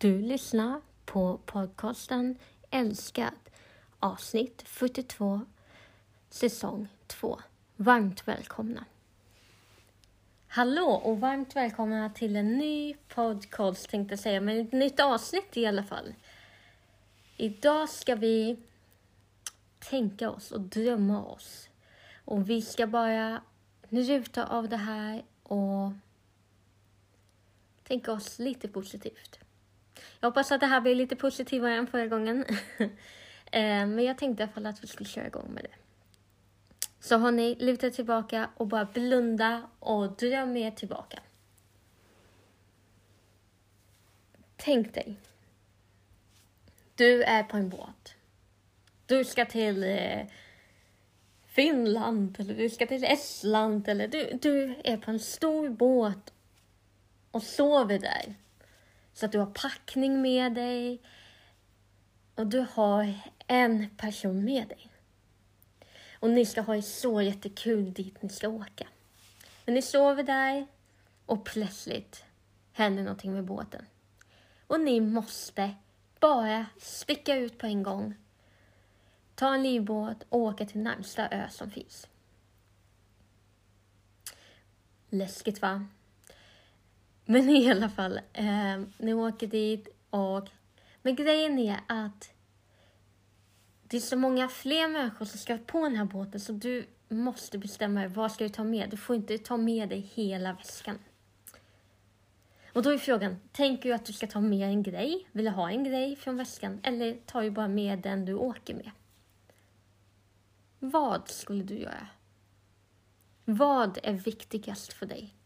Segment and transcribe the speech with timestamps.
[0.00, 2.38] Du lyssnar på podcasten
[2.70, 3.34] Älskad
[3.98, 5.40] avsnitt 42
[6.30, 7.40] säsong 2.
[7.76, 8.84] Varmt välkomna!
[10.48, 15.56] Hallå och varmt välkomna till en ny podcast tänkte jag säga, men ett nytt avsnitt
[15.56, 16.14] i alla fall.
[17.36, 18.56] Idag ska vi
[19.78, 21.68] tänka oss och drömma oss.
[22.24, 23.42] Och vi ska bara
[23.88, 25.92] njuta av det här och
[27.82, 29.47] tänka oss lite positivt.
[30.20, 32.44] Jag hoppas att det här blir lite positivare än förra gången.
[33.50, 35.76] Eh, men jag tänkte i alla fall att vi skulle köra igång med det.
[37.00, 41.18] Så har ni lutat tillbaka och bara blunda och dröm er tillbaka.
[44.56, 45.16] Tänk dig.
[46.94, 48.14] Du är på en båt.
[49.06, 50.26] Du ska till eh,
[51.46, 56.32] Finland eller du ska till Estland eller du, du är på en stor båt
[57.30, 58.34] och sover där.
[59.18, 61.02] Så att du har packning med dig
[62.34, 63.14] och du har
[63.46, 64.90] en person med dig.
[66.12, 68.86] Och ni ska ha det så jättekul dit ni ska åka.
[69.64, 70.66] Men ni sover där
[71.26, 72.24] och plötsligt
[72.72, 73.86] händer någonting med båten.
[74.66, 75.74] Och ni måste
[76.20, 78.14] bara sticka ut på en gång.
[79.34, 82.08] Ta en livbåt och åka till närmsta ö som finns.
[85.10, 85.86] Läskigt va?
[87.30, 90.48] Men i alla fall, eh, ni åker dit och...
[91.02, 92.32] Men grejen är att
[93.82, 97.58] det är så många fler människor som ska på den här båten så du måste
[97.58, 98.90] bestämma dig, vad ska du ta med?
[98.90, 100.98] Du får inte ta med dig hela väskan.
[102.72, 105.28] Och då är frågan, tänker du att du ska ta med en grej?
[105.32, 106.80] Vill du ha en grej från väskan?
[106.82, 108.90] Eller tar du bara med den du åker med?
[110.78, 112.06] Vad skulle du göra?
[113.44, 115.37] Vad är viktigast för dig?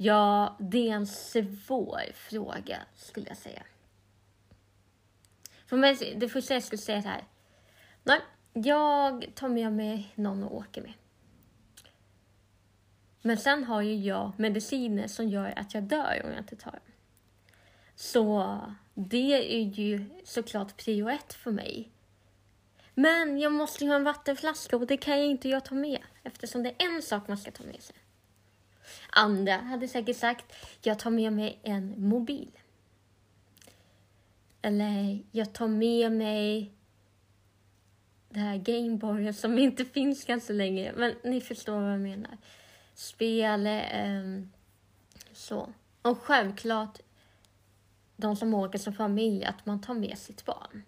[0.00, 3.62] Ja, det är en svår fråga skulle jag säga.
[5.66, 7.24] För mig, det första jag skulle säga är här.
[8.02, 8.20] Nej,
[8.52, 10.92] jag tar med mig någon och åker med.
[13.22, 16.70] Men sen har ju jag mediciner som gör att jag dör om jag inte tar
[16.70, 16.80] dem.
[17.94, 18.58] Så
[18.94, 21.90] det är ju såklart prio ett för mig.
[22.94, 26.02] Men jag måste ju ha en vattenflaska och det kan jag inte jag ta med
[26.22, 27.96] eftersom det är en sak man ska ta med sig.
[29.10, 32.50] Andra hade säkert sagt, jag tar med mig en mobil.
[34.62, 36.72] Eller jag tar med mig
[38.28, 40.92] det här Gameboyen som inte finns ganska länge.
[40.96, 42.36] Men ni förstår vad jag menar.
[42.94, 44.42] Spel, eh,
[45.32, 45.72] så.
[46.02, 46.98] Och självklart,
[48.16, 50.82] de som åker som familj, att man tar med sitt barn.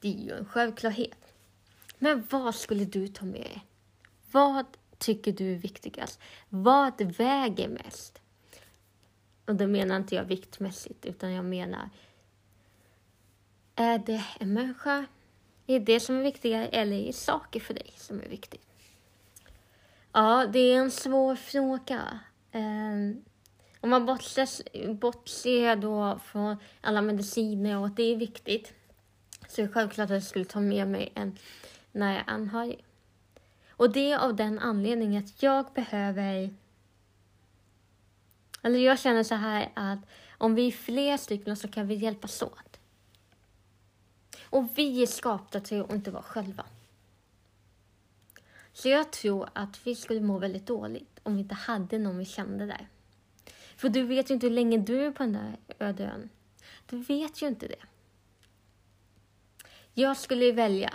[0.00, 1.34] Det är ju en självklarhet.
[1.98, 3.64] Men vad skulle du ta med dig?
[4.32, 4.66] Vad
[4.98, 6.20] tycker du är viktigast?
[6.48, 8.20] Vad väger mest?
[9.46, 11.90] Och då menar inte jag viktmässigt, utan jag menar
[13.74, 15.06] är det en människa?
[15.66, 18.66] Är det som är viktigare eller är det saker för dig som är viktigt?
[20.12, 22.20] Ja, det är en svår fråga.
[22.52, 23.24] Um,
[23.80, 28.72] om man bortser, bortser då från alla mediciner och att det är viktigt
[29.48, 31.38] så är det självklart att jag skulle ta med mig en
[31.92, 32.84] nära anhörig.
[33.76, 36.54] Och det är av den anledningen att jag behöver...
[38.62, 39.98] Eller jag känner så här att
[40.38, 42.80] om vi är fler stycken så kan vi hjälpas åt.
[44.42, 46.66] Och vi är skapta till att inte vara själva.
[48.72, 52.24] Så jag tror att vi skulle må väldigt dåligt om vi inte hade någon vi
[52.24, 52.88] kände där.
[53.76, 56.30] För du vet ju inte hur länge du är på den där öde ön.
[56.86, 57.84] Du vet ju inte det.
[59.94, 60.94] Jag skulle välja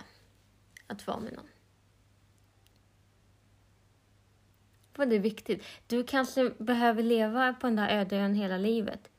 [0.87, 1.47] att vara med någon.
[4.99, 5.63] Vad det är viktigt.
[5.87, 9.09] Du kanske behöver leva på den där öde ön hela livet.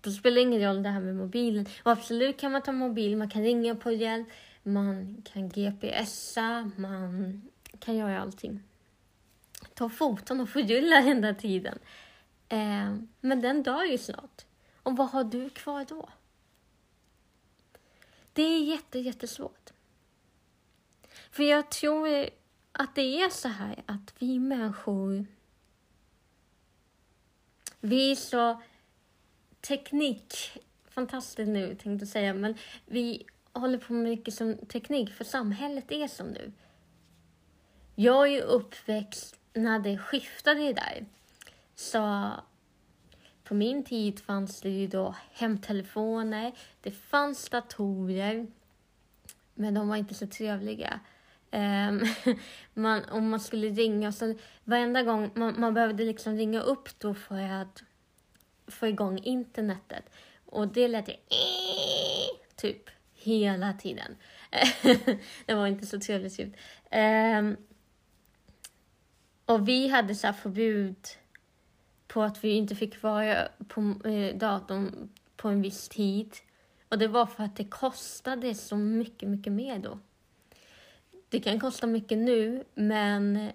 [0.00, 1.66] Då spelar det ingen roll det här med mobilen.
[1.82, 4.28] Och absolut kan man ta mobil, man kan ringa på hjälp,
[4.62, 7.42] man kan GPSa, man
[7.78, 8.62] kan göra allting.
[9.74, 11.78] Ta foton och förgylla den tiden.
[12.48, 14.44] Eh, men den dör ju snart.
[14.82, 16.08] Och vad har du kvar då?
[18.32, 19.70] Det är jätte, jättesvårt.
[21.30, 22.28] För jag tror
[22.72, 25.26] att det är så här att vi människor,
[27.80, 28.62] vi är så
[29.60, 30.34] teknik,
[30.88, 32.54] fantastiskt nu tänkte jag säga, men
[32.86, 36.52] vi håller på med mycket som teknik för samhället är som nu.
[37.94, 41.06] Jag är ju uppväxt när det skiftade där.
[41.74, 42.30] Så
[43.44, 48.46] på min tid fanns det ju då hemtelefoner, det fanns datorer,
[49.54, 51.00] men de var inte så trevliga.
[51.52, 52.04] Um,
[52.74, 57.14] man, om man skulle ringa, så varenda gång man, man behövde liksom ringa upp då
[57.14, 57.82] för att
[58.66, 60.04] få igång internetet.
[60.46, 61.14] Och det lät ju
[62.56, 64.16] typ hela tiden.
[65.46, 66.56] det var inte så trevligt ljud.
[67.38, 67.56] Um,
[69.44, 70.96] och vi hade så förbud
[72.08, 76.36] på att vi inte fick vara på eh, datorn på en viss tid.
[76.88, 79.98] Och det var för att det kostade så mycket, mycket mer då.
[81.30, 83.52] Det kan kosta mycket nu, men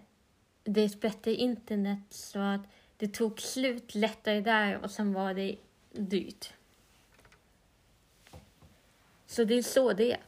[0.63, 2.61] det är ett bättre internet så att
[2.97, 5.55] det tog slut lättare där och sen var det
[5.91, 6.53] dyrt.
[9.25, 10.19] Så det är så det är.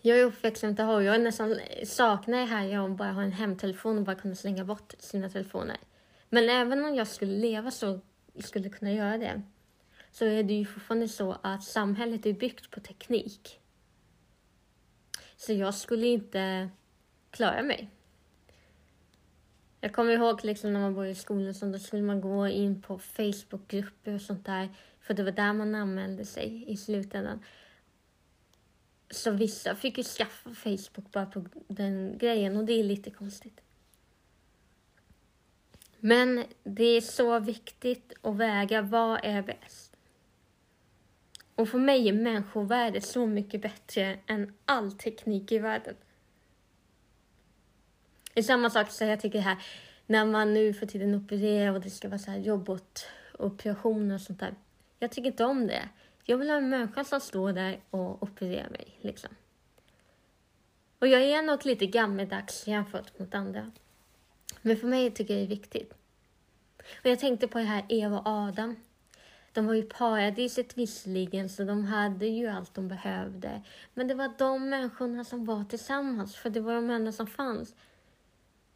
[0.00, 3.98] Jag är uppväxt inte har jag nästan saknar det här jag bara har en hemtelefon
[3.98, 5.76] och bara kunna slänga bort sina telefoner.
[6.28, 8.00] Men även om jag skulle leva så,
[8.38, 9.42] skulle kunna göra det,
[10.10, 13.61] så är det ju fortfarande så att samhället är byggt på teknik.
[15.46, 16.70] Så jag skulle inte
[17.30, 17.90] klara mig.
[19.80, 22.82] Jag kommer ihåg liksom när man började i skolan, så då skulle man gå in
[22.82, 24.68] på Facebookgrupper och sånt där,
[25.00, 27.44] för det var där man anmälde sig i slutändan.
[29.10, 33.60] Så vissa fick ju skaffa Facebook bara på den grejen och det är lite konstigt.
[36.00, 39.91] Men det är så viktigt att väga vad är bäst.
[41.62, 45.94] Och för mig är människovärdet så mycket bättre än all teknik i världen.
[48.34, 49.56] Det är samma sak som jag tycker här,
[50.06, 54.40] när man nu för tiden opererar och det ska vara så här robotoperationer och sånt
[54.40, 54.54] där.
[54.98, 55.88] Jag tycker inte om det.
[56.24, 58.98] Jag vill ha en människa som står där och opererar mig.
[59.00, 59.30] Liksom.
[60.98, 63.72] Och jag är nog lite gammeldags jämfört mot andra.
[64.62, 65.92] Men för mig tycker jag det är viktigt.
[66.78, 68.76] Och jag tänkte på det här Eva och Adam.
[69.52, 73.62] De var ju paradiset visserligen, så de hade ju allt de behövde.
[73.94, 77.74] Men det var de människorna som var tillsammans, för det var de enda som fanns.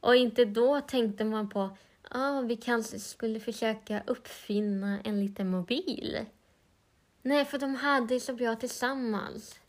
[0.00, 1.78] Och inte då tänkte man på att
[2.10, 6.26] ah, vi kanske skulle försöka uppfinna en liten mobil.
[7.22, 9.60] Nej, för de hade det så bra tillsammans.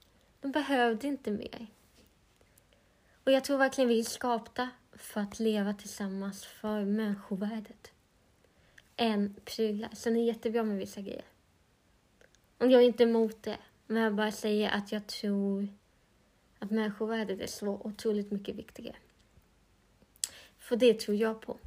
[0.42, 1.68] De behövde inte mer.
[3.24, 7.92] Och jag tror verkligen vi är skapta för att leva tillsammans för människovärdet.
[8.97, 9.89] En prylar.
[9.94, 11.25] Sen är det jättebra med vissa grejer.
[12.57, 13.57] Och jag är inte emot det,
[13.88, 15.67] men jag bara säger att jag tror
[16.59, 18.95] att människovärdet är så otroligt mycket viktigare.
[20.57, 21.57] För det tror jag på.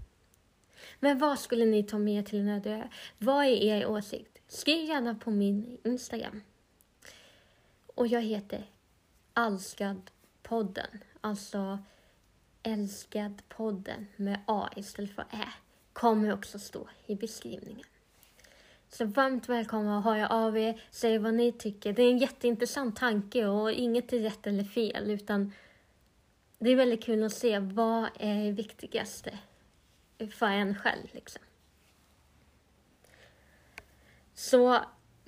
[1.00, 2.88] Men vad skulle ni ta med till en öde ö?
[3.18, 4.38] Vad är er åsikt?
[4.48, 6.42] Skriv gärna på min Instagram.
[7.86, 8.66] Och jag heter
[9.34, 11.04] Älskadpodden.
[11.20, 11.78] Alltså
[12.62, 15.48] Älskad-podden med A istället för Ä.
[15.92, 17.86] Kommer också stå i beskrivningen.
[18.88, 21.92] Så varmt välkomna att höra av er, säg vad ni tycker.
[21.92, 25.52] Det är en jätteintressant tanke och inget är rätt eller fel utan
[26.58, 29.38] det är väldigt kul att se vad är det viktigaste
[30.30, 31.08] för en själv.
[31.12, 31.42] Liksom.
[34.34, 34.80] Så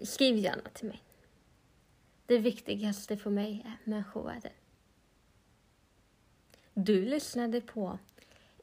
[0.03, 1.03] skriv gärna till mig.
[2.27, 4.53] Det viktigaste för mig är människovärdet.
[6.75, 7.99] Du lyssnade på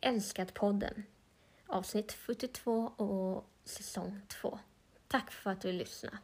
[0.02, 1.04] Älskat-podden,
[1.70, 4.60] avsnitt 42 och säsong 2.
[5.08, 6.18] Tack för att du lyssnade.